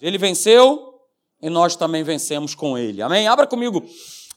[0.00, 0.94] Ele venceu
[1.42, 3.02] e nós também vencemos com ele.
[3.02, 3.28] Amém?
[3.28, 3.84] Abra comigo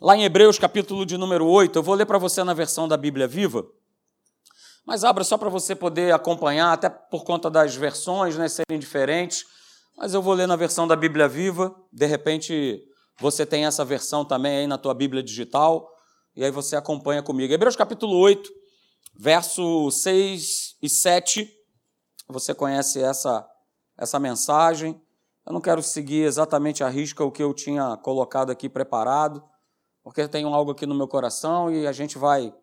[0.01, 1.77] lá em Hebreus, capítulo de número 8.
[1.77, 3.65] Eu vou ler para você na versão da Bíblia Viva.
[4.85, 9.45] Mas abra só para você poder acompanhar, até por conta das versões né, serem diferentes.
[9.97, 11.73] Mas eu vou ler na versão da Bíblia Viva.
[11.91, 12.83] De repente
[13.19, 15.89] você tem essa versão também aí na tua Bíblia digital.
[16.35, 17.53] E aí você acompanha comigo.
[17.53, 18.49] Hebreus capítulo 8,
[19.15, 21.49] verso 6 e 7.
[22.27, 23.47] Você conhece essa,
[23.97, 24.99] essa mensagem.
[25.45, 29.43] Eu não quero seguir exatamente a risca o que eu tinha colocado aqui preparado,
[30.01, 32.53] porque tenho algo aqui no meu coração e a gente vai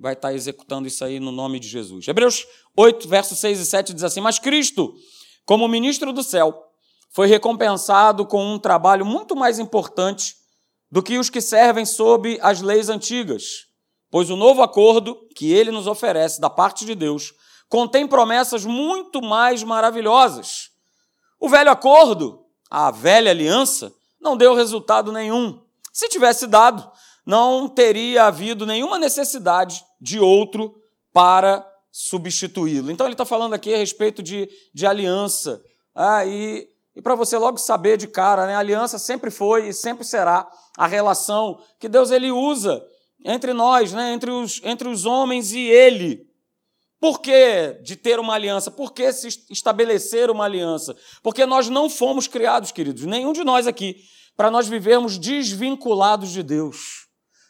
[0.00, 2.06] vai estar executando isso aí no nome de Jesus.
[2.06, 2.46] Hebreus
[2.76, 4.94] 8, versos 6 e 7 diz assim: Mas Cristo,
[5.44, 6.54] como ministro do céu,
[7.10, 10.36] foi recompensado com um trabalho muito mais importante
[10.90, 13.66] do que os que servem sob as leis antigas,
[14.10, 17.32] pois o novo acordo que ele nos oferece da parte de Deus
[17.70, 20.77] contém promessas muito mais maravilhosas
[21.40, 25.60] o velho acordo, a velha aliança, não deu resultado nenhum.
[25.92, 26.90] Se tivesse dado,
[27.24, 30.74] não teria havido nenhuma necessidade de outro
[31.12, 32.90] para substituí-lo.
[32.90, 35.60] Então ele está falando aqui a respeito de, de aliança.
[35.94, 39.72] Ah, e, e para você logo saber de cara, né, a aliança sempre foi e
[39.72, 42.80] sempre será a relação que Deus ele usa
[43.24, 46.27] entre nós, né, entre, os, entre os homens e ele.
[47.00, 48.70] Por que de ter uma aliança?
[48.70, 50.96] Por que se estabelecer uma aliança?
[51.22, 53.96] Porque nós não fomos criados, queridos, nenhum de nós aqui,
[54.36, 57.06] para nós vivermos desvinculados de Deus.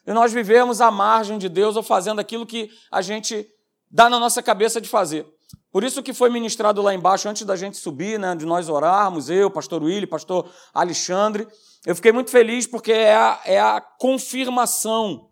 [0.06, 3.46] E nós vivemos à margem de Deus ou fazendo aquilo que a gente
[3.90, 5.26] dá na nossa cabeça de fazer.
[5.70, 9.28] Por isso que foi ministrado lá embaixo, antes da gente subir, né, de nós orarmos,
[9.28, 11.46] eu, pastor Willi, pastor Alexandre,
[11.86, 15.27] eu fiquei muito feliz porque é a, é a confirmação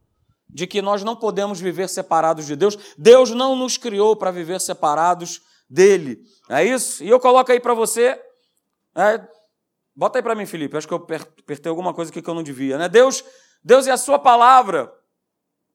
[0.48, 2.76] de que nós não podemos viver separados de Deus.
[2.96, 6.22] Deus não nos criou para viver separados dele.
[6.48, 7.02] É isso?
[7.02, 8.20] E eu coloco aí para você.
[8.94, 9.26] É,
[9.94, 10.76] bota aí para mim, Felipe.
[10.76, 12.78] Acho que eu apertei alguma coisa aqui que eu não devia.
[12.78, 12.88] Né?
[12.88, 13.24] Deus,
[13.62, 14.92] Deus e a sua palavra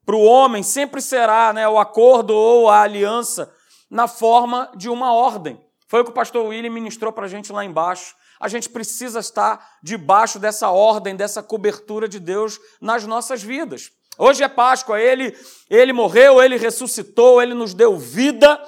[0.05, 3.53] para o homem sempre será né, o acordo ou a aliança
[3.89, 5.63] na forma de uma ordem.
[5.87, 8.15] Foi o que o pastor William ministrou para a gente lá embaixo.
[8.39, 13.91] A gente precisa estar debaixo dessa ordem, dessa cobertura de Deus nas nossas vidas.
[14.17, 15.35] Hoje é Páscoa, ele,
[15.69, 18.61] ele morreu, ele ressuscitou, ele nos deu vida,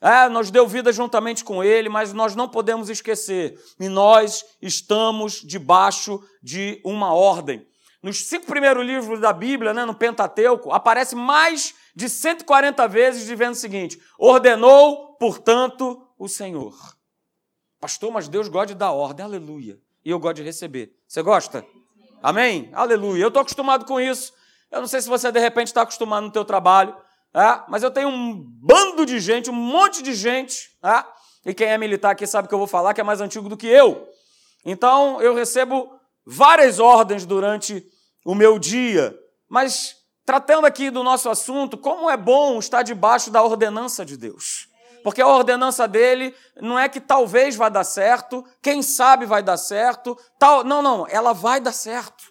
[0.00, 5.42] é, nos deu vida juntamente com ele, mas nós não podemos esquecer, e nós estamos
[5.42, 7.66] debaixo de uma ordem.
[8.02, 13.52] Nos cinco primeiros livros da Bíblia, né, no Pentateuco, aparece mais de 140 vezes dizendo
[13.52, 16.74] o seguinte: ordenou, portanto, o Senhor.
[17.80, 19.78] Pastor, mas Deus gosta de dar ordem, aleluia.
[20.04, 20.94] E eu gosto de receber.
[21.08, 21.66] Você gosta?
[22.22, 22.70] Amém?
[22.72, 23.22] Aleluia.
[23.22, 24.32] Eu estou acostumado com isso.
[24.70, 26.96] Eu não sei se você de repente está acostumado no teu trabalho,
[27.34, 27.62] é?
[27.68, 31.04] mas eu tenho um bando de gente, um monte de gente, é?
[31.44, 33.56] e quem é militar aqui sabe que eu vou falar que é mais antigo do
[33.56, 34.08] que eu.
[34.64, 35.90] Então eu recebo
[36.26, 37.86] várias ordens durante
[38.24, 39.16] o meu dia,
[39.48, 39.94] mas
[40.24, 44.68] tratando aqui do nosso assunto, como é bom estar debaixo da ordenança de Deus.
[45.04, 49.56] Porque a ordenança dele não é que talvez vai dar certo, quem sabe vai dar
[49.56, 52.24] certo, tal, não, não, ela vai dar certo.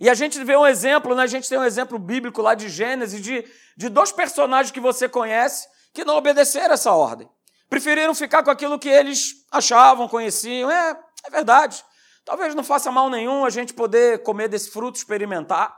[0.00, 1.22] E a gente vê um exemplo, né?
[1.22, 3.44] a gente tem um exemplo bíblico lá de Gênesis, de,
[3.76, 7.28] de dois personagens que você conhece que não obedeceram essa ordem.
[7.70, 10.70] Preferiram ficar com aquilo que eles achavam, conheciam.
[10.70, 11.84] É, é verdade.
[12.24, 15.74] Talvez não faça mal nenhum a gente poder comer desse fruto, experimentar.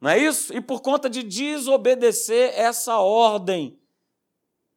[0.00, 0.52] Não é isso?
[0.54, 3.78] E por conta de desobedecer essa ordem,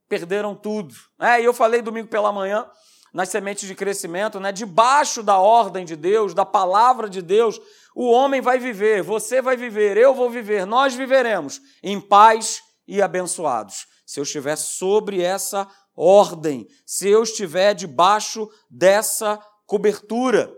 [0.08, 0.94] perderam tudo.
[1.20, 2.70] É, e eu falei domingo pela manhã
[3.13, 4.51] nas sementes de crescimento, né?
[4.51, 7.62] debaixo da ordem de Deus, da palavra de Deus,
[7.96, 13.01] o homem vai viver, você vai viver, eu vou viver, nós viveremos em paz e
[13.01, 13.85] abençoados.
[14.06, 20.51] Se eu estiver sobre essa ordem, se eu estiver debaixo dessa cobertura,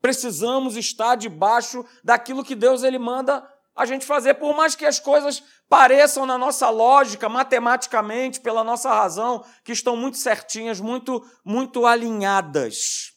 [0.00, 3.46] precisamos estar debaixo daquilo que Deus ele manda
[3.80, 8.92] a gente fazer, por mais que as coisas pareçam na nossa lógica, matematicamente, pela nossa
[8.92, 13.12] razão, que estão muito certinhas, muito muito alinhadas.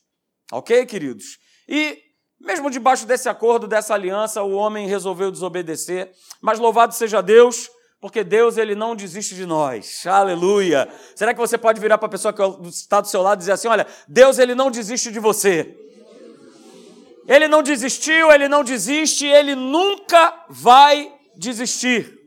[0.52, 1.38] OK, queridos?
[1.68, 2.00] E
[2.40, 6.12] mesmo debaixo desse acordo, dessa aliança, o homem resolveu desobedecer,
[6.42, 10.06] mas louvado seja Deus, porque Deus ele não desiste de nós.
[10.08, 10.88] Aleluia.
[11.16, 13.54] Será que você pode virar para a pessoa que está do seu lado e dizer
[13.54, 15.78] assim: "Olha, Deus ele não desiste de você"?
[17.28, 22.20] Ele não desistiu, ele não desiste, ele nunca vai desistir.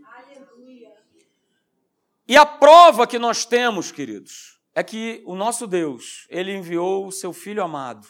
[2.28, 7.12] E a prova que nós temos, queridos, é que o nosso Deus, ele enviou o
[7.12, 8.06] seu filho amado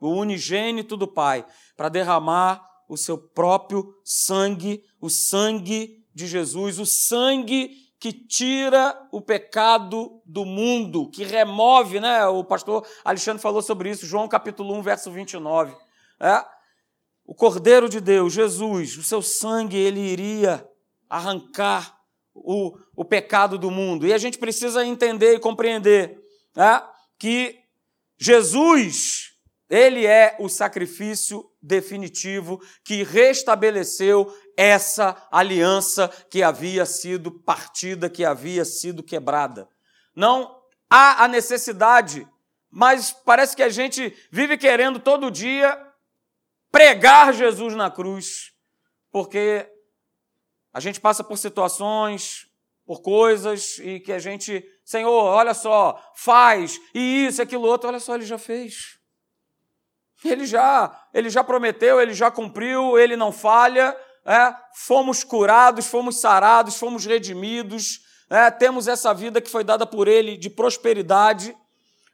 [0.00, 1.44] o unigênito do Pai,
[1.76, 7.70] para derramar o seu próprio sangue, o sangue de Jesus, o sangue
[8.00, 12.26] que tira o pecado do mundo, que remove, né?
[12.26, 15.76] O pastor Alexandre falou sobre isso, João capítulo 1, verso 29.
[16.20, 16.44] É?
[17.24, 20.68] O Cordeiro de Deus, Jesus, o seu sangue, ele iria
[21.08, 21.98] arrancar
[22.34, 24.06] o, o pecado do mundo.
[24.06, 26.18] E a gente precisa entender e compreender
[26.56, 26.82] é?
[27.18, 27.58] que
[28.18, 29.30] Jesus,
[29.68, 38.64] ele é o sacrifício definitivo que restabeleceu essa aliança que havia sido partida, que havia
[38.64, 39.68] sido quebrada.
[40.14, 42.26] Não há a necessidade,
[42.70, 45.78] mas parece que a gente vive querendo todo dia
[46.70, 48.52] pregar Jesus na cruz,
[49.10, 49.68] porque
[50.72, 52.46] a gente passa por situações,
[52.86, 58.00] por coisas e que a gente, Senhor, olha só, faz, e isso, aquilo outro, olha
[58.00, 58.98] só, ele já fez.
[60.24, 66.20] Ele já, ele já prometeu, ele já cumpriu, ele não falha, é, fomos curados, fomos
[66.20, 71.56] sarados, fomos redimidos, é, temos essa vida que foi dada por Ele de prosperidade,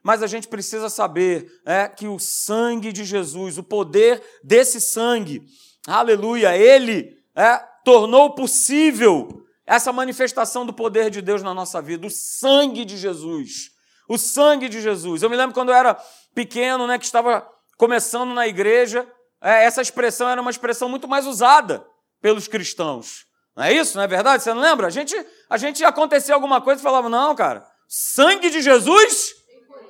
[0.07, 5.43] mas a gente precisa saber é, que o sangue de Jesus, o poder desse sangue,
[5.85, 9.27] aleluia, Ele é, tornou possível
[9.65, 13.71] essa manifestação do poder de Deus na nossa vida, o sangue de Jesus.
[14.07, 15.23] O sangue de Jesus.
[15.23, 16.01] Eu me lembro quando eu era
[16.33, 17.45] pequeno, né, que estava
[17.77, 19.05] começando na igreja,
[19.41, 21.85] é, essa expressão era uma expressão muito mais usada
[22.21, 23.25] pelos cristãos.
[23.53, 23.97] Não é isso?
[23.97, 24.41] Não é verdade?
[24.41, 24.87] Você não lembra?
[24.87, 25.13] A gente,
[25.49, 29.35] a gente acontecia alguma coisa e falava, não, cara, sangue de Jesus?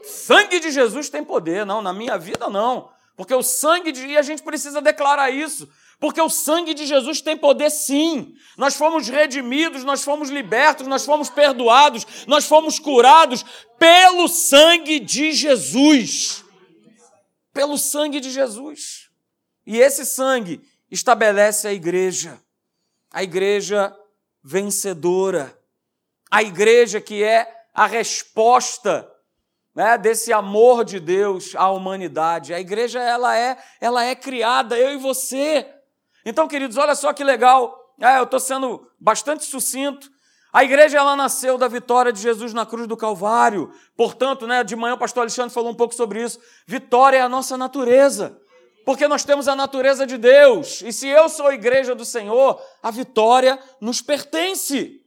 [0.08, 1.66] Sangue de Jesus tem poder.
[1.66, 2.90] Não, na minha vida não.
[3.16, 4.06] Porque o sangue de.
[4.06, 5.68] E a gente precisa declarar isso.
[6.00, 8.36] Porque o sangue de Jesus tem poder sim.
[8.56, 13.44] Nós fomos redimidos, nós fomos libertos, nós fomos perdoados, nós fomos curados
[13.80, 16.44] pelo sangue de Jesus.
[17.52, 19.10] Pelo sangue de Jesus.
[19.66, 22.40] E esse sangue estabelece a igreja,
[23.12, 23.94] a igreja
[24.44, 25.58] vencedora,
[26.30, 29.12] a igreja que é a resposta
[29.78, 32.52] né, desse amor de Deus à humanidade.
[32.52, 35.68] A igreja ela é, ela é criada, eu e você.
[36.26, 37.94] Então, queridos, olha só que legal.
[38.02, 40.10] É, eu estou sendo bastante sucinto.
[40.52, 43.72] A igreja ela nasceu da vitória de Jesus na cruz do Calvário.
[43.96, 46.40] Portanto, né, de manhã o pastor Alexandre falou um pouco sobre isso.
[46.66, 48.36] Vitória é a nossa natureza
[48.84, 50.82] porque nós temos a natureza de Deus.
[50.82, 55.02] E se eu sou igreja do Senhor, a vitória nos pertence.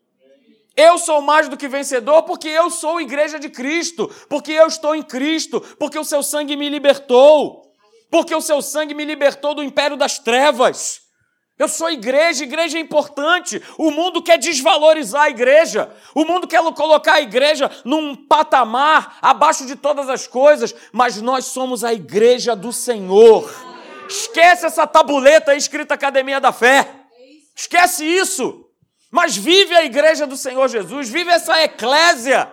[0.81, 4.95] Eu sou mais do que vencedor porque eu sou igreja de Cristo, porque eu estou
[4.95, 7.71] em Cristo, porque o seu sangue me libertou,
[8.11, 11.03] porque o seu sangue me libertou do império das trevas.
[11.59, 13.63] Eu sou igreja, igreja é importante.
[13.77, 15.95] O mundo quer desvalorizar a igreja.
[16.15, 21.45] O mundo quer colocar a igreja num patamar abaixo de todas as coisas, mas nós
[21.45, 23.55] somos a igreja do Senhor.
[24.09, 26.89] Esquece essa tabuleta aí escrita Academia da Fé.
[27.55, 28.70] Esquece isso.
[29.11, 32.51] Mas vive a igreja do Senhor Jesus, vive essa eclésia.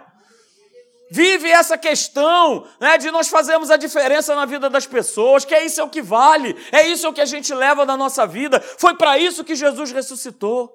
[1.09, 5.65] Vive essa questão né, de nós fazermos a diferença na vida das pessoas, que é
[5.65, 8.27] isso é o que vale, é isso é o que a gente leva na nossa
[8.27, 8.59] vida.
[8.59, 10.73] Foi para isso que Jesus ressuscitou.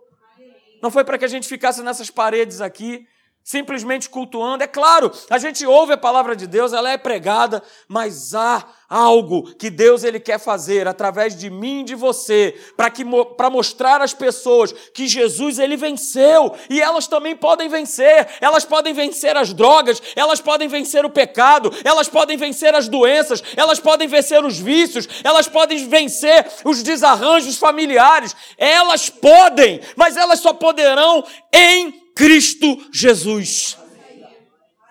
[0.80, 3.06] Não foi para que a gente ficasse nessas paredes aqui,
[3.44, 4.64] simplesmente cultuando.
[4.64, 9.54] É claro, a gente ouve a palavra de Deus, ela é pregada, mas há algo
[9.54, 13.02] que Deus ele quer fazer através de mim e de você, para que
[13.36, 18.28] para mostrar às pessoas que Jesus ele venceu e elas também podem vencer.
[18.38, 23.42] Elas podem vencer as drogas, elas podem vencer o pecado, elas podem vencer as doenças,
[23.56, 28.36] elas podem vencer os vícios, elas podem vencer os desarranjos familiares.
[28.58, 33.76] Elas podem, mas elas só poderão em Cristo Jesus.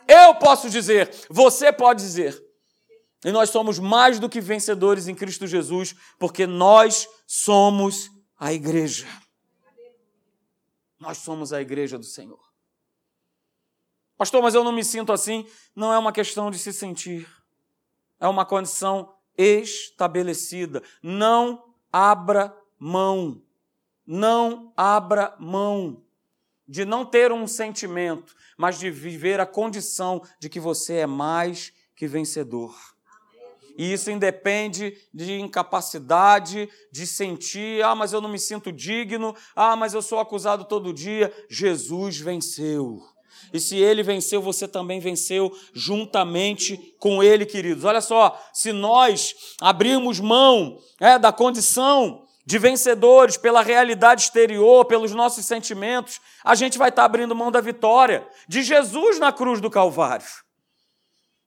[0.07, 2.41] Eu posso dizer, você pode dizer,
[3.23, 9.07] e nós somos mais do que vencedores em Cristo Jesus, porque nós somos a igreja.
[10.99, 12.39] Nós somos a igreja do Senhor.
[14.17, 15.47] Pastor, mas eu não me sinto assim.
[15.75, 17.27] Não é uma questão de se sentir.
[18.19, 20.83] É uma condição estabelecida.
[21.01, 23.41] Não abra mão.
[24.05, 26.03] Não abra mão
[26.71, 31.73] de não ter um sentimento, mas de viver a condição de que você é mais
[31.97, 32.73] que vencedor.
[33.77, 39.75] E isso independe de incapacidade, de sentir, ah, mas eu não me sinto digno, ah,
[39.75, 41.33] mas eu sou acusado todo dia.
[41.49, 43.01] Jesus venceu.
[43.51, 47.83] E se ele venceu, você também venceu juntamente com ele, queridos.
[47.83, 55.13] Olha só, se nós abrirmos mão é, da condição de vencedores pela realidade exterior, pelos
[55.13, 59.69] nossos sentimentos, a gente vai estar abrindo mão da vitória de Jesus na cruz do
[59.69, 60.25] Calvário.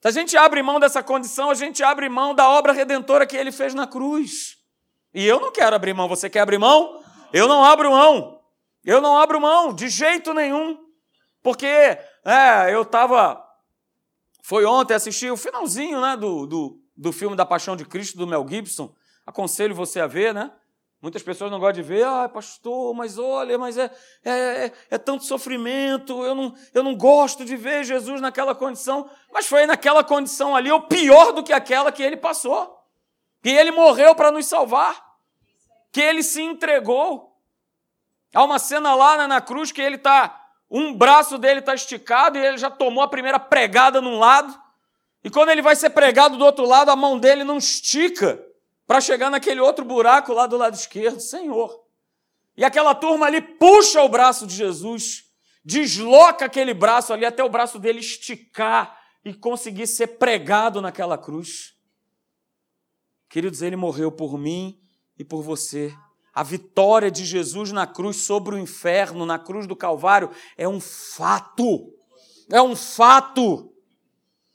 [0.01, 3.37] Se a gente abre mão dessa condição, a gente abre mão da obra redentora que
[3.37, 4.57] ele fez na cruz.
[5.13, 6.09] E eu não quero abrir mão.
[6.09, 7.05] Você quer abrir mão?
[7.35, 8.41] Eu não abro mão.
[8.83, 10.79] Eu não abro mão, de jeito nenhum.
[11.43, 13.45] Porque é, eu estava.
[14.43, 18.27] Foi ontem, assisti o finalzinho né, do, do, do filme da Paixão de Cristo, do
[18.27, 18.95] Mel Gibson.
[19.27, 20.51] Aconselho você a ver, né?
[21.05, 23.91] Muitas pessoas não gostam de ver, ah, pastor, mas olha, mas é,
[24.25, 29.11] é, é, é, tanto sofrimento, eu não, eu não gosto de ver Jesus naquela condição.
[29.31, 32.75] Mas foi naquela condição ali, ou pior do que aquela que ele passou.
[33.43, 34.99] Que ele morreu para nos salvar.
[35.93, 37.37] Que ele se entregou.
[38.33, 42.39] Há uma cena lá né, na cruz que ele está, um braço dele está esticado
[42.39, 44.59] e ele já tomou a primeira pregada num lado.
[45.23, 48.43] E quando ele vai ser pregado do outro lado, a mão dele não estica
[48.87, 51.85] para chegar naquele outro buraco lá do lado esquerdo, Senhor.
[52.57, 55.25] E aquela turma ali puxa o braço de Jesus,
[55.65, 61.75] desloca aquele braço ali até o braço dele esticar e conseguir ser pregado naquela cruz.
[63.29, 64.79] Queridos, ele morreu por mim
[65.19, 65.93] e por você.
[66.33, 70.81] A vitória de Jesus na cruz sobre o inferno, na cruz do Calvário, é um
[70.81, 71.93] fato.
[72.53, 73.74] É um fato.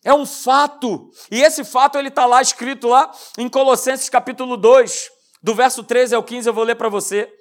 [0.04, 1.12] É um fato.
[1.30, 5.10] E esse fato ele está lá escrito lá em Colossenses capítulo 2,
[5.42, 7.32] do verso 13 ao 15, eu vou ler para você.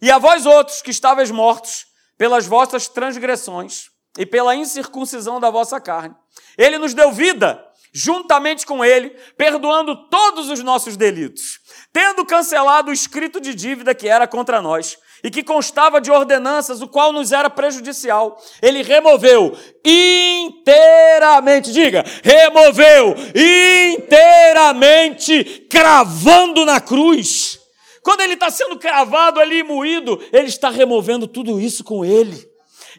[0.00, 5.80] E a vós outros que estáveis mortos pelas vossas transgressões e pela incircuncisão da vossa
[5.80, 6.14] carne,
[6.56, 11.60] ele nos deu vida juntamente com ele, perdoando todos os nossos delitos,
[11.92, 16.80] tendo cancelado o escrito de dívida que era contra nós e que constava de ordenanças,
[16.80, 18.40] o qual nos era prejudicial.
[18.62, 23.14] Ele removeu inteiramente, diga, removeu
[23.96, 27.58] inteiramente, cravando na cruz.
[28.02, 32.48] Quando ele está sendo cravado ali, moído, ele está removendo tudo isso com ele.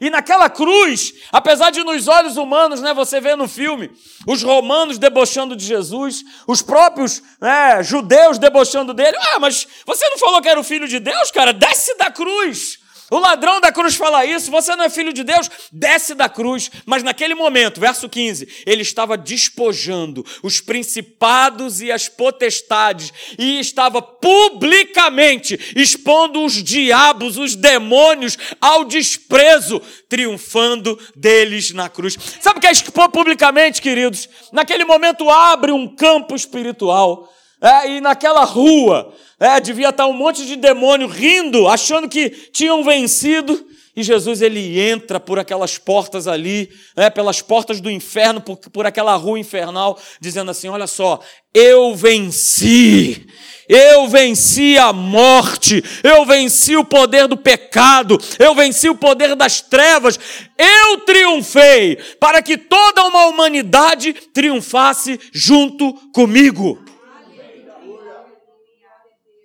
[0.00, 3.90] E naquela cruz, apesar de nos olhos humanos, né, você vê no filme,
[4.26, 9.16] os romanos debochando de Jesus, os próprios né, judeus debochando dele.
[9.34, 11.52] Ah, mas você não falou que era o filho de Deus, cara?
[11.52, 12.79] Desce da cruz.
[13.10, 16.70] O ladrão da cruz fala isso, você não é filho de Deus, desce da cruz.
[16.86, 24.00] Mas naquele momento, verso 15, ele estava despojando os principados e as potestades e estava
[24.00, 32.16] publicamente expondo os diabos, os demônios ao desprezo, triunfando deles na cruz.
[32.40, 34.28] Sabe o que é expor publicamente, queridos?
[34.52, 37.28] Naquele momento abre um campo espiritual
[37.60, 42.82] é, e naquela rua, é, devia estar um monte de demônio rindo, achando que tinham
[42.82, 43.66] vencido.
[43.94, 48.86] E Jesus ele entra por aquelas portas ali, é, pelas portas do inferno, por, por
[48.86, 51.20] aquela rua infernal, dizendo assim: Olha só,
[51.52, 53.26] eu venci.
[53.68, 59.60] Eu venci a morte, eu venci o poder do pecado, eu venci o poder das
[59.60, 60.18] trevas,
[60.58, 66.84] eu triunfei para que toda uma humanidade triunfasse junto comigo.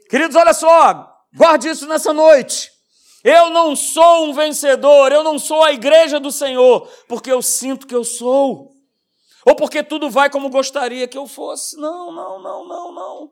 [0.09, 2.71] Queridos, olha só, guarde isso nessa noite.
[3.23, 7.87] Eu não sou um vencedor, eu não sou a igreja do Senhor, porque eu sinto
[7.87, 8.71] que eu sou,
[9.43, 11.75] ou porque tudo vai como gostaria que eu fosse.
[11.77, 13.31] Não, não, não, não, não.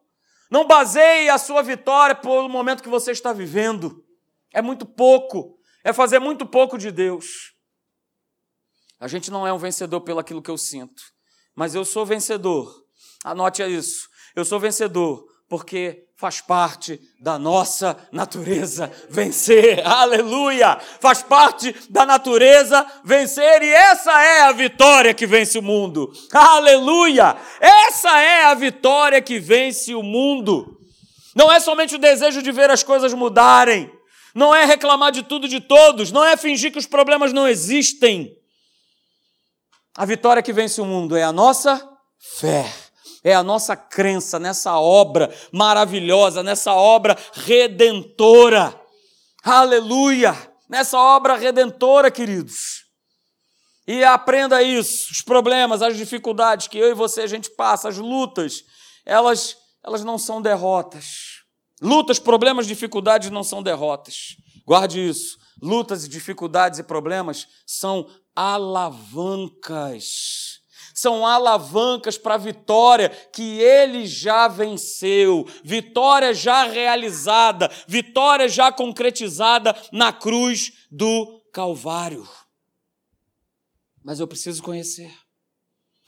[0.50, 4.04] Não baseie a sua vitória pelo momento que você está vivendo.
[4.52, 7.54] É muito pouco, é fazer muito pouco de Deus.
[9.00, 11.04] A gente não é um vencedor pelo aquilo que eu sinto,
[11.56, 12.84] mas eu sou vencedor.
[13.24, 14.10] Anote isso.
[14.36, 19.86] Eu sou vencedor porque faz parte da nossa natureza vencer.
[19.86, 20.80] Aleluia!
[21.02, 26.12] Faz parte da natureza vencer e essa é a vitória que vence o mundo.
[26.32, 27.36] Aleluia!
[27.60, 30.80] Essa é a vitória que vence o mundo.
[31.36, 33.92] Não é somente o desejo de ver as coisas mudarem,
[34.34, 38.32] não é reclamar de tudo de todos, não é fingir que os problemas não existem.
[39.96, 41.86] A vitória que vence o mundo é a nossa
[42.40, 42.83] fé
[43.24, 48.80] é a nossa crença nessa obra maravilhosa, nessa obra redentora.
[49.44, 50.36] Aleluia!
[50.70, 52.84] Nessa obra redentora, queridos.
[53.88, 57.98] E aprenda isso, os problemas, as dificuldades que eu e você a gente passa, as
[57.98, 58.64] lutas,
[59.06, 61.44] elas elas não são derrotas.
[61.82, 64.38] Lutas, problemas, dificuldades não são derrotas.
[64.66, 65.38] Guarde isso.
[65.62, 70.04] Lutas, dificuldades e problemas são alavancas
[70.94, 79.76] são alavancas para a vitória que ele já venceu, vitória já realizada, vitória já concretizada
[79.92, 82.28] na cruz do Calvário.
[84.04, 85.12] Mas eu preciso conhecer.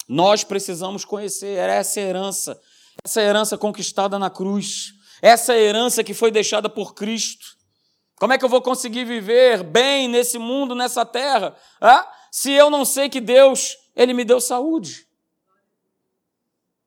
[0.08, 2.60] Nós precisamos conhecer essa herança,
[3.04, 7.56] essa herança conquistada na cruz, essa herança que foi deixada por Cristo.
[8.18, 12.10] Como é que eu vou conseguir viver bem nesse mundo, nessa terra, ah?
[12.32, 15.08] se eu não sei que Deus ele me deu saúde.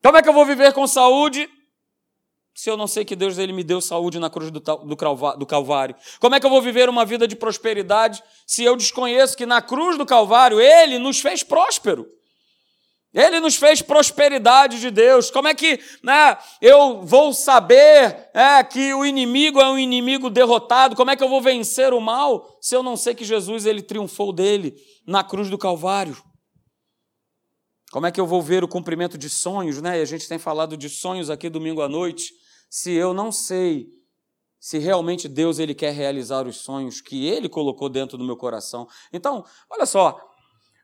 [0.03, 1.49] Como é que eu vou viver com saúde
[2.55, 5.97] se eu não sei que Deus ele me deu saúde na cruz do, do Calvário?
[6.21, 9.63] Como é que eu vou viver uma vida de prosperidade se eu desconheço que na
[9.63, 12.07] cruz do Calvário ele nos fez próspero?
[13.13, 15.31] Ele nos fez prosperidade de Deus.
[15.31, 20.95] Como é que né, eu vou saber é, que o inimigo é um inimigo derrotado?
[20.95, 23.83] Como é que eu vou vencer o mal se eu não sei que Jesus ele
[23.83, 24.75] triunfou dele
[25.07, 26.17] na cruz do Calvário?
[27.91, 29.99] Como é que eu vou ver o cumprimento de sonhos, né?
[29.99, 32.33] E a gente tem falado de sonhos aqui domingo à noite,
[32.69, 33.89] se eu não sei
[34.61, 38.89] se realmente Deus ele quer realizar os sonhos que ele colocou dentro do meu coração.
[39.13, 40.21] Então, olha só,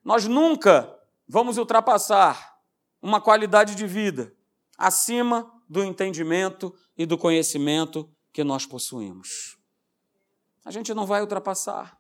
[0.05, 0.95] nós nunca
[1.29, 2.55] vamos ultrapassar
[3.03, 4.33] uma qualidade de vida
[4.79, 9.59] acima do entendimento e do conhecimento que nós possuímos.
[10.65, 11.99] A gente não vai ultrapassar.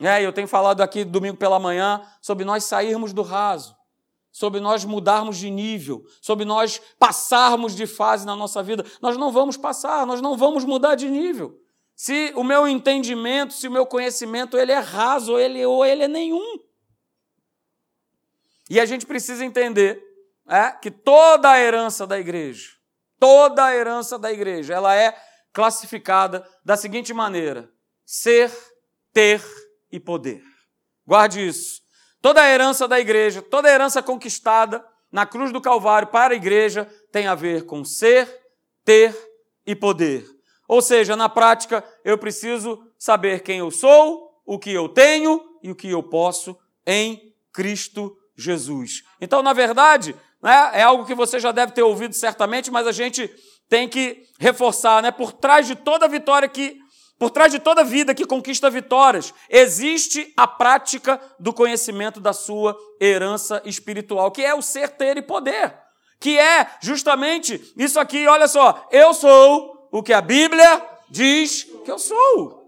[0.00, 3.76] É, eu tenho falado aqui domingo pela manhã sobre nós sairmos do raso,
[4.32, 8.84] sobre nós mudarmos de nível, sobre nós passarmos de fase na nossa vida.
[9.00, 11.60] Nós não vamos passar, nós não vamos mudar de nível.
[11.94, 16.08] Se o meu entendimento, se o meu conhecimento ele é raso ele, ou ele é
[16.08, 16.58] nenhum.
[18.68, 20.02] E a gente precisa entender
[20.48, 22.70] é, que toda a herança da igreja,
[23.20, 25.16] toda a herança da igreja, ela é
[25.52, 27.70] classificada da seguinte maneira:
[28.04, 28.50] ser,
[29.12, 29.40] ter
[29.94, 30.42] e poder.
[31.06, 31.80] Guarde isso.
[32.20, 36.36] Toda a herança da igreja, toda a herança conquistada na cruz do Calvário para a
[36.36, 38.28] igreja tem a ver com ser,
[38.84, 39.16] ter
[39.64, 40.26] e poder.
[40.66, 45.70] Ou seja, na prática, eu preciso saber quem eu sou, o que eu tenho e
[45.70, 49.04] o que eu posso em Cristo Jesus.
[49.20, 52.92] Então, na verdade, né, é algo que você já deve ter ouvido certamente, mas a
[52.92, 53.28] gente
[53.68, 55.12] tem que reforçar, né?
[55.12, 56.83] Por trás de toda vitória que
[57.18, 62.76] por trás de toda vida que conquista vitórias, existe a prática do conhecimento da sua
[63.00, 65.74] herança espiritual, que é o ser, ter e poder.
[66.18, 71.90] Que é justamente isso aqui, olha só, eu sou o que a Bíblia diz que
[71.90, 72.64] eu sou.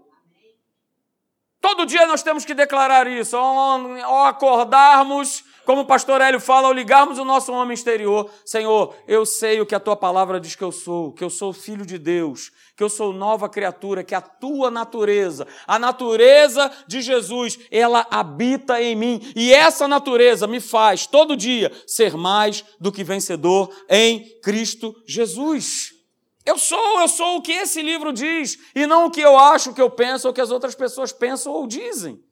[1.59, 6.73] Todo dia nós temos que declarar isso, ao acordarmos como o pastor Hélio fala, ao
[6.73, 10.63] ligarmos o nosso homem exterior, Senhor, eu sei o que a tua palavra diz que
[10.63, 14.21] eu sou, que eu sou filho de Deus, que eu sou nova criatura, que a
[14.21, 19.19] tua natureza, a natureza de Jesus, ela habita em mim.
[19.35, 25.91] E essa natureza me faz todo dia ser mais do que vencedor em Cristo Jesus.
[26.45, 29.71] Eu sou, eu sou o que esse livro diz, e não o que eu acho,
[29.71, 32.25] o que eu penso, ou o que as outras pessoas pensam ou dizem.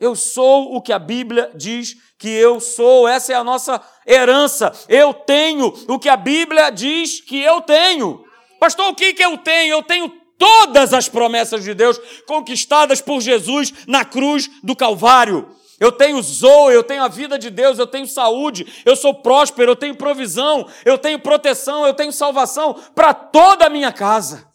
[0.00, 4.72] Eu sou o que a Bíblia diz que eu sou, essa é a nossa herança.
[4.88, 8.24] Eu tenho o que a Bíblia diz que eu tenho.
[8.60, 9.72] Pastor, o que, que eu tenho?
[9.72, 15.56] Eu tenho todas as promessas de Deus conquistadas por Jesus na cruz do Calvário.
[15.80, 19.70] Eu tenho zoe, eu tenho a vida de Deus, eu tenho saúde, eu sou próspero,
[19.70, 24.47] eu tenho provisão, eu tenho proteção, eu tenho salvação para toda a minha casa.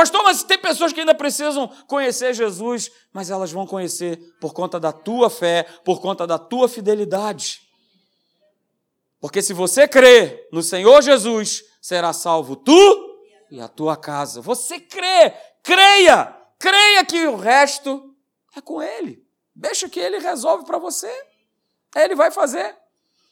[0.00, 4.80] Pastor, mas tem pessoas que ainda precisam conhecer Jesus, mas elas vão conhecer por conta
[4.80, 7.60] da tua fé, por conta da tua fidelidade.
[9.20, 14.40] Porque se você crê no Senhor Jesus, será salvo tu e a tua casa.
[14.40, 18.16] Você crê, creia, creia que o resto
[18.56, 19.22] é com Ele.
[19.54, 21.12] Deixa que Ele resolve para você.
[21.94, 22.74] Ele vai fazer.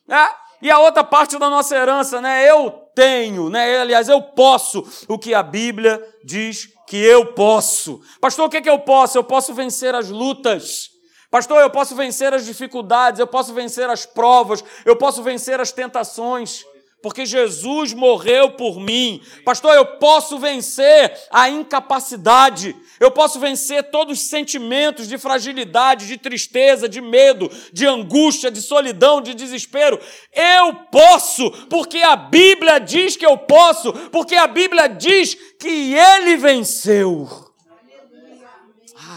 [0.06, 0.28] É?
[0.60, 2.46] E a outra parte da nossa herança, né?
[2.46, 3.78] Eu tenho, né?
[3.78, 8.00] Aliás, eu posso o que a Bíblia diz que eu posso.
[8.20, 9.16] Pastor, o que, é que eu posso?
[9.16, 10.90] Eu posso vencer as lutas.
[11.30, 15.70] Pastor, eu posso vencer as dificuldades, eu posso vencer as provas, eu posso vencer as
[15.70, 16.64] tentações
[17.02, 19.22] porque Jesus morreu por mim.
[19.44, 26.16] Pastor, eu posso vencer a incapacidade, eu posso vencer todos os sentimentos de fragilidade, de
[26.16, 30.00] tristeza, de medo, de angústia, de solidão, de desespero.
[30.32, 36.36] Eu posso, porque a Bíblia diz que eu posso, porque a Bíblia diz que ele
[36.36, 37.28] venceu.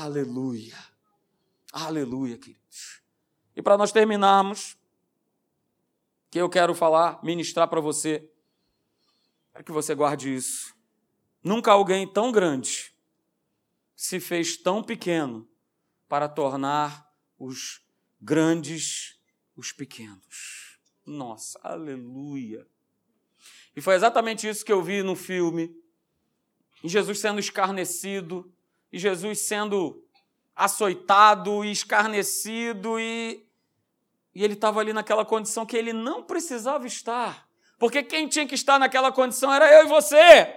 [0.02, 0.78] Aleluia.
[1.74, 3.02] Aleluia, queridos.
[3.56, 4.76] E para nós terminarmos,
[6.32, 8.28] que eu quero falar, ministrar para você,
[9.52, 10.74] para que você guarde isso.
[11.44, 12.94] Nunca alguém tão grande
[13.96, 15.48] se fez tão pequeno
[16.08, 17.82] para tornar os
[18.20, 19.20] grandes
[19.58, 20.80] os pequenos.
[21.06, 22.65] Nossa, aleluia.
[23.76, 25.76] E foi exatamente isso que eu vi no filme.
[26.84, 28.52] E Jesus sendo escarnecido,
[28.91, 30.04] e Jesus sendo
[30.56, 33.46] açoitado e escarnecido e
[34.34, 37.48] e ele estava ali naquela condição que ele não precisava estar.
[37.78, 40.54] Porque quem tinha que estar naquela condição era eu e você.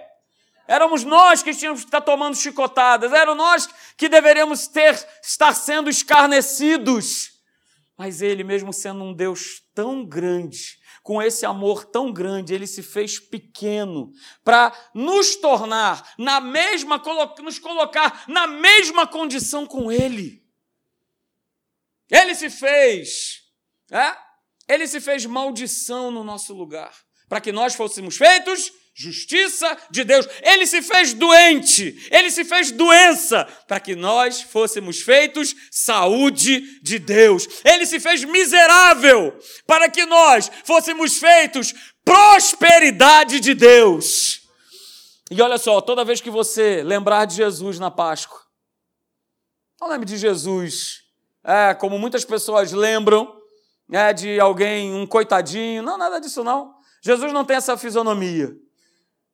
[0.67, 5.89] Éramos nós que tínhamos que estar tomando chicotadas, eram nós que deveríamos ter estar sendo
[5.89, 7.33] escarnecidos.
[7.97, 12.81] Mas ele, mesmo sendo um Deus tão grande, com esse amor tão grande, ele se
[12.81, 14.11] fez pequeno
[14.43, 17.01] para nos tornar na mesma,
[17.43, 20.43] nos colocar na mesma condição com ele.
[22.09, 23.44] Ele se fez,
[23.91, 24.15] é?
[24.67, 26.93] Ele se fez maldição no nosso lugar,
[27.29, 30.25] para que nós fôssemos feitos justiça de Deus.
[30.41, 36.97] Ele se fez doente, ele se fez doença, para que nós fôssemos feitos saúde de
[36.97, 37.45] Deus.
[37.65, 41.73] Ele se fez miserável, para que nós fôssemos feitos
[42.05, 44.41] prosperidade de Deus.
[45.29, 48.39] E olha só, toda vez que você lembrar de Jesus na Páscoa,
[49.81, 51.01] não lembre de Jesus,
[51.43, 53.34] é, como muitas pessoas lembram,
[53.91, 56.73] é, de alguém, um coitadinho, não, nada disso não.
[57.01, 58.55] Jesus não tem essa fisionomia.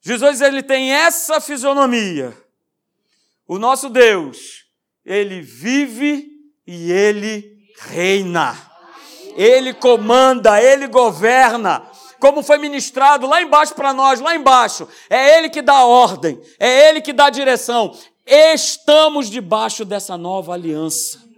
[0.02, 2.36] Jesus ele tem essa fisionomia.
[3.48, 4.66] O nosso Deus,
[5.06, 6.28] ele vive
[6.66, 8.58] e ele reina.
[9.36, 11.88] Ele comanda, ele governa.
[12.20, 14.88] Como foi ministrado lá embaixo para nós, lá embaixo.
[15.10, 17.98] É ele que dá ordem, é ele que dá direção.
[18.26, 21.31] Estamos debaixo dessa nova aliança.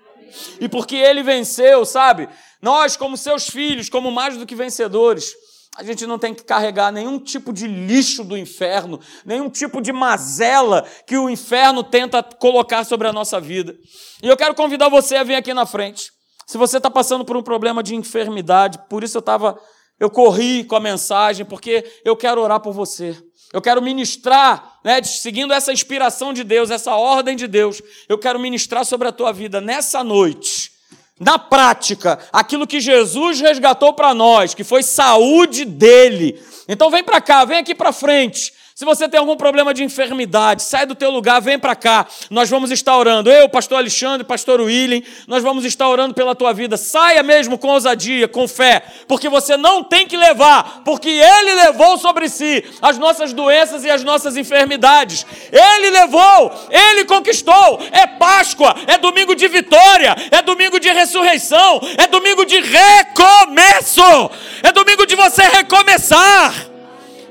[0.59, 2.29] E porque ele venceu, sabe?
[2.61, 5.33] Nós, como seus filhos, como mais do que vencedores,
[5.75, 9.91] a gente não tem que carregar nenhum tipo de lixo do inferno, nenhum tipo de
[9.91, 13.75] mazela que o inferno tenta colocar sobre a nossa vida.
[14.21, 16.11] E eu quero convidar você a vir aqui na frente.
[16.45, 19.59] Se você está passando por um problema de enfermidade, por isso eu estava,
[19.99, 23.17] eu corri com a mensagem, porque eu quero orar por você.
[23.53, 27.81] Eu quero ministrar, né, seguindo essa inspiração de Deus, essa ordem de Deus.
[28.09, 30.73] Eu quero ministrar sobre a tua vida nessa noite
[31.19, 36.41] na prática, aquilo que Jesus resgatou para nós, que foi saúde dele.
[36.67, 38.51] Então vem para cá, vem aqui para frente.
[38.83, 42.05] Se você tem algum problema de enfermidade, sai do teu lugar, vem para cá.
[42.29, 43.31] Nós vamos estar orando.
[43.31, 46.75] Eu, pastor Alexandre, pastor William, nós vamos estar orando pela tua vida.
[46.75, 51.97] Saia mesmo com ousadia, com fé, porque você não tem que levar, porque ele levou
[51.97, 55.25] sobre si as nossas doenças e as nossas enfermidades.
[55.49, 57.79] Ele levou, ele conquistou.
[57.89, 64.29] É Páscoa, é domingo de vitória, é domingo de ressurreição, é domingo de recomeço.
[64.61, 66.72] É domingo de você recomeçar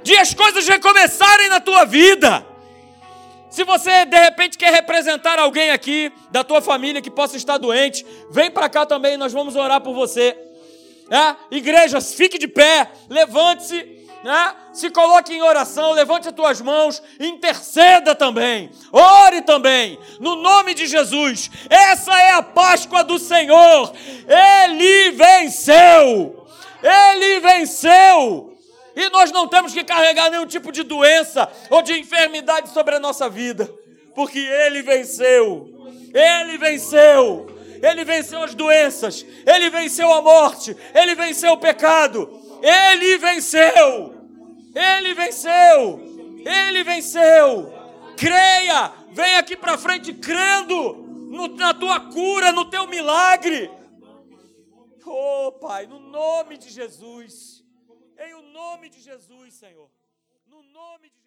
[0.03, 2.47] de as coisas recomeçarem na tua vida.
[3.51, 8.05] Se você de repente quer representar alguém aqui da tua família que possa estar doente,
[8.31, 10.35] vem para cá também, nós vamos orar por você.
[11.11, 11.37] É?
[11.55, 14.55] Igreja, fique de pé, levante-se, né?
[14.73, 20.87] se coloque em oração, levante as tuas mãos, interceda também, ore também, no nome de
[20.87, 21.51] Jesus.
[21.69, 23.93] Essa é a Páscoa do Senhor.
[24.27, 26.47] Ele venceu,
[26.83, 28.52] ele venceu.
[28.95, 33.01] E nós não temos que carregar nenhum tipo de doença ou de enfermidade sobre a
[33.01, 33.73] nossa vida,
[34.15, 35.69] porque Ele venceu.
[36.13, 37.47] Ele venceu.
[37.83, 39.27] Ele venceu as doenças.
[39.47, 40.77] Ele venceu a morte.
[40.95, 42.31] Ele venceu o pecado.
[42.63, 44.15] Ele venceu.
[44.75, 46.01] Ele venceu.
[46.47, 47.73] Ele venceu.
[48.17, 48.93] Creia.
[49.11, 50.95] Vem aqui para frente crendo
[51.31, 53.71] no, na tua cura, no teu milagre.
[55.05, 57.62] Oh, Pai, no nome de Jesus.
[58.63, 59.91] Nome de Jesus, Senhor.
[60.47, 61.19] No nome de